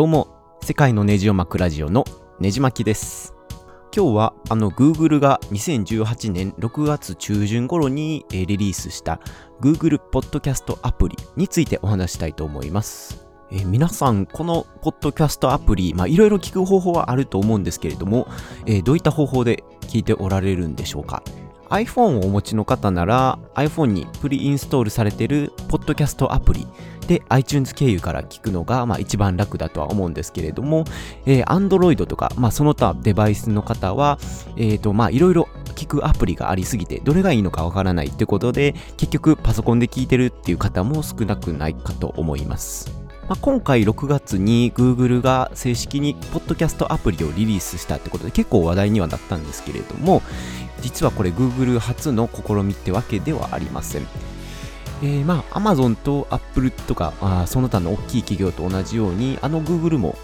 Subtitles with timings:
[0.00, 0.28] どうも、
[0.62, 2.06] 世界のネジを巻くラジオの
[2.38, 3.34] ネジ巻きです。
[3.94, 9.20] 今日はあの Google が2018年6月中旬頃にリリースした
[9.60, 13.26] Google Podcast アプリについてお話したいと思います。
[13.52, 18.26] え皆さん、このポッドキャストアプリ、まあいろいろ聞く方法はあると思うんですけれども、
[18.64, 21.22] えーどういった方法で聞いておられるんでしょうか？
[21.70, 26.66] iPhone をお持ちの方なら iPhone にプリインストールされているポッドキャストアプリ
[27.06, 30.84] で iTunes 経由から聞くのが、まあ、一番楽だとは思うんですけれども、
[31.26, 34.18] えー Android とか、まあ、その他デバイスの方は、
[34.56, 43.00] いろいろ聞くアプリがありすぎて、どれがいいのかわからないってことで、結局パソコンで聞いてるっていう方も少なくないかと思います。
[43.30, 50.20] まあ、今回6月に Google が正式にポッドキャストアプリをリリースしたってことで結構話題にはなったんですけれども
[50.80, 54.06] 実はこれ Google 初の試みってわけではありません。
[55.02, 60.14] えー、まあ Amazon と Apple とかあその他の大きい企業と同じようにあの Google も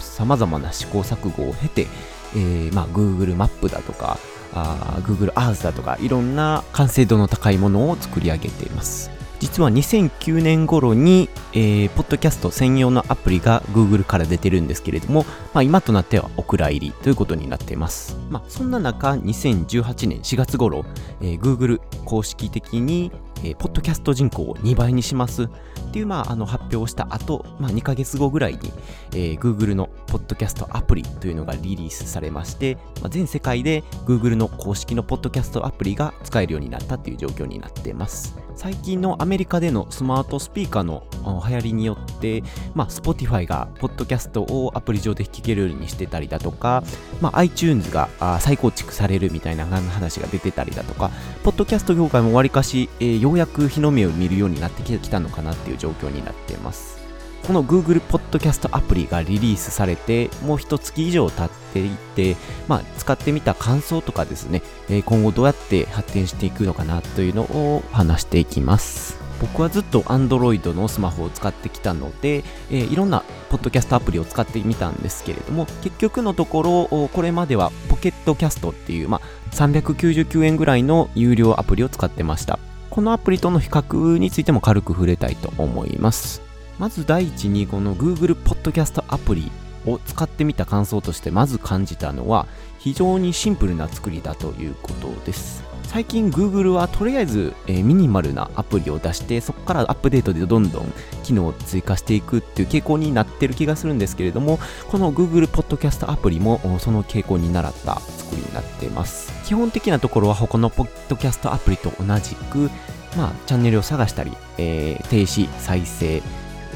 [0.00, 1.88] さまざまな試行錯誤を経て、
[2.34, 4.18] えーまあ、Google マップだとか
[4.54, 9.10] あ Google Earth だとかいろんな完成度の高いものを作り上げています。
[9.42, 18.16] 実は2009年頃に、えー、ポッドキャスト専用のアプリが Google から出てるんですけれども、まあ、今となってはお蔵入りということになっています。
[18.30, 20.84] まあ、そんな中、2018年4月頃、
[21.20, 25.48] えー Google 公式的に、えーポッドキャスト人口を2倍にしますっ
[25.90, 28.72] ていう、まあ、あの発表をした後、まあ、2ヶ月後ぐらいに、
[29.10, 38.36] えー Google のポッドキャストアプリというのがリリースされまして、まあ、全世界で Google の公式のポッドキャストアプリが使えるようになったという状況になっています。
[38.62, 41.02] 最近のアメリカでのスマートスピーカーの
[41.48, 42.44] 流行りによって、
[42.76, 46.84] まあ、Spotify がポッドキャストをアプリ上で聞けるようにしてたりだとか、
[47.20, 51.10] まあ、iTunes が再構築されるみたいな話が出てたりだとか、
[51.42, 57.01] ポッドキャスト業界もわりかし、えーようやく日の目を見るようになってきたのかなっていう状況になっています。
[57.46, 62.36] この Google ポッドキャストアプリがリリースされて、もう一月以上経っていて、
[62.68, 69.20] まあ、使ってみた感想とかですね、え今後どうやって発展していくのかなというのを話していきます。
[69.40, 82.60] 僕はずっと Android のスマホを使ってきたので、えーいろんなポッドキャストアプリを使ってみたんですけれども、結局のところ、これまではポケットキャストっていう、まあ、399円ぐらいの有料アプリを使ってました。
[82.88, 86.51] このアプリとの比較についても軽く触れたいと思います。
[86.78, 89.50] まず第一にこの Google ポッドキャストアプリ
[89.86, 92.46] を使ってみた感想としてまず感じたのは
[92.78, 95.72] 非常にシンプルな作りだということです。
[95.92, 104.58] 最近 Google はとりあえず、えーミニマルなアプリを出してそこからアップデートでどんどん機能を追加していくっていう傾向になってる気がするんですけれども
[104.90, 112.70] この Google ポッドキャストアプリもその傾向に習った作りになっています基本的なところは他のポッドキャストアプリと同じく
[113.16, 116.22] まあ、チャンネルを探したり、えー停止、再生、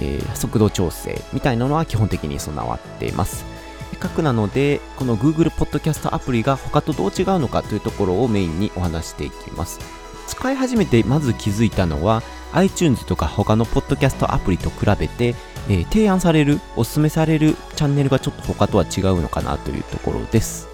[0.00, 3.44] えー速度調整みたいなのは基本的に備わっています。
[3.90, 9.80] せっかくなので、この Google Podcast アプリが他とどう違うのかというところをメインにお話していきます。
[10.26, 15.34] 使い始めてまず気づいたのは、iTunes とか他のポッドキャストアプリと比べて、
[15.68, 20.68] えー提案される、おすすめされるチャンネルがちょっと他とは違うのかなというところです。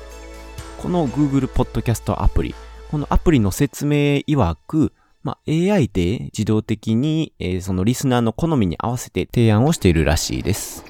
[0.79, 2.55] この Google Podcast アプリ、
[2.91, 10.85] このアプリの説明曰く、まあ、AI で自動的に、えーそのリスナーの好みに合わせて提案をしているらしいです。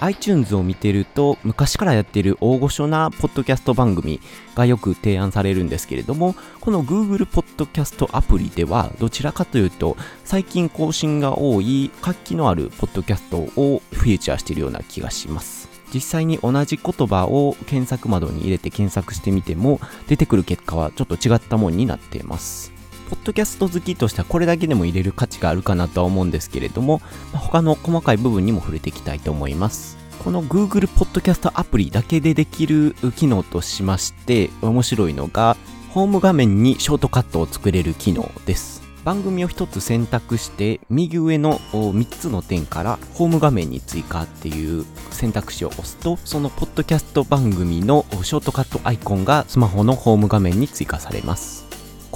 [0.00, 4.20] iTunes を見てると昔からやっている大御所なポッドキャスト番組
[4.54, 22.77] がよく提案されるんですけれどもこの Google ポッドキャストアプリではどちらかというと最近更新が多い活気のあるポッドキャストをフィーチャーしているような気がします実際に同じ言葉を検索窓に入れて検索してみても出てくる結果はちょっと違ったもんになっています
[23.08, 27.00] ポッドキャスト好きとしてはこれだけでも入れる価値があるかなとは思うんですけれども、
[27.32, 29.96] 他の細かい部分にも触れていきたいと思います。
[30.22, 35.56] この Google ポッドキャストアプリだけでできる機能としまして面白いのが
[35.90, 38.82] ホーム画面にショートカットを作れる機能です。
[39.04, 51.67] 番組を一つ選択して右上の3つの点からホーム画面に追加っていう選択肢を押すとそのポッドキャスト番組のショートカットアイコンがスマホのホーム画面に追加されます。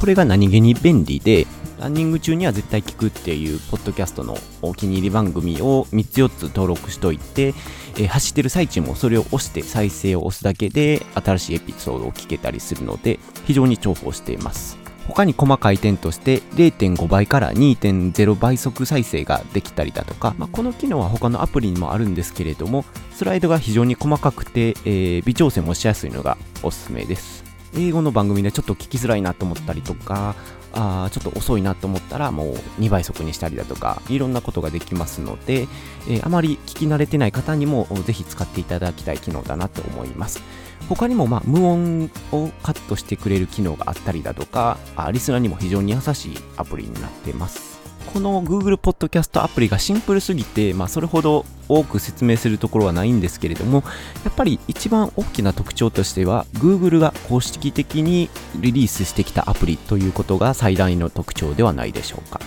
[0.03, 1.47] これが何気に便利で、
[1.79, 7.55] ランニング中には絶対聞くっていう、ポッドキャストのお気に入り番組を3つ4つ登録しといて、
[7.95, 14.77] えー走ってる最中もそれを押して再生を押すだけで、新しいエピソードを聞けたりするので、非常に重宝しています。
[15.07, 27.42] 他に細かい点として0.5倍から2.0倍速再生ができたりだとか、まあ、この機能は他のアプリにもあるんですけれどもスライドが非常に細かくて、えー微調整もしやすいのがおすすめです
[27.75, 30.35] 英語の番組でちょっと聞きづらいなと思ったりとか、
[30.75, 35.69] あちょっと遅いなと思ったらもう2倍速にしたりだとかいろんなことができますので、
[36.09, 40.43] えー、あまり聞き慣れてない方にもぜひ使っていただきたい機能だなと思います。
[40.89, 47.72] 他にもまあ無音をカットしてくれる機能があったりだとかあリスナーにも非常に優しいアプリになってます。
[48.03, 53.83] この Google Podcast アプリがシンプルすぎて、まあ、それほど多く説明するところはないんですけれども、
[54.25, 62.41] やっぱり一番大きな特徴としては、Google が公式的にリリースしてきたアプリということが最大の特徴ではないでしょうか。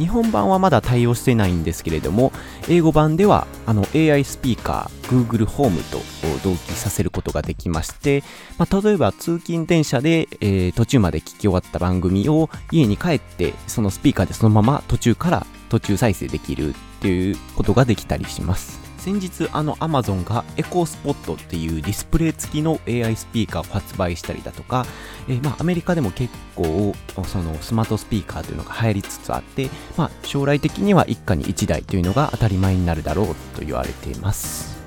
[0.00, 2.32] 日本版はまだ対応してないんですけれども、
[2.68, 5.98] 英語版ではあの AI スピーカー Google ホームと
[6.42, 8.24] 同期させることができまして、
[8.56, 18.89] まあ、例えば通勤電車で、えー、途中まで聞き終わった番組を家に帰ってそのスピーカーでそのまま途中から途中再生できるっていうことができたりします。
[19.00, 24.84] 先日あの Amazon がエコースポットっていうディスプレイ付きの AI スピーカーを発売したりだとか、
[25.26, 26.94] えー、まあアメリカでも結構
[27.24, 33.26] そのスマートスピーカーというのが流行りつつあって、まあ将来的には一家に一台というのが当たり前になるだろう
[33.58, 34.78] と言われています。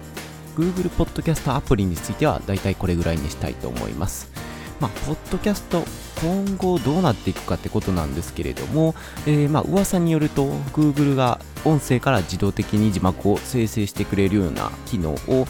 [0.56, 4.33] Google Podcast アプリについてはだいたいこれぐらいにしたいと思います。
[4.80, 5.84] まあ、ポッドキャスト
[6.22, 15.48] 今後どうなっていくかってことなんですけれども、えー、まあ噂によると Google が音声から自動的に字幕を生成してくれるような機能を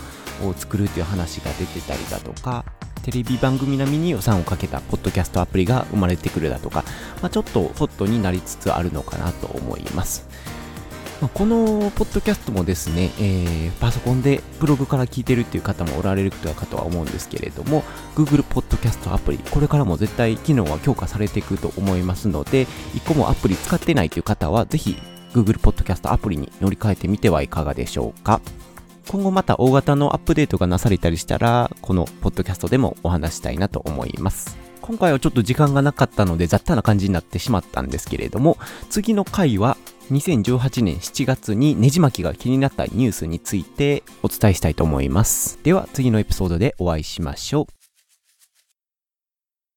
[0.55, 2.65] 作るという話が出てたりだとか
[3.03, 6.85] テレビ番組並みに予算をかけたポッドキャストアプリが生まれてくるだとか、
[7.21, 10.25] まあ、ちょっとホットになりつつあるのかなと思います。
[11.23, 17.83] ま、このポッドキャストもですね、えー、パソコンでブログから聞いてるっていう方もおられるかとは思うんですけれども、
[18.15, 24.97] Google Podcast アプリ、これからも絶対機能は強化されていくと思いますので、1個もアプリ使ってないという方は、ぜひ
[25.33, 28.41] Google Podcast アプリに乗り換えてみてはいかがでしょうか。
[29.07, 34.57] 今後また大型のアップデートがなされたりしたら、このポッドキャストでもお話したいなと思います。
[34.81, 38.57] 今回はちょっと時間がなかったので雑多な感じになってしまったんですけれども、
[38.89, 39.77] 次の回は
[40.11, 45.59] 2018年7月にネジ巻きが気になったニュースについてお伝えしたいと思います。
[45.63, 47.82] では次のエピソードでお会いしましょう。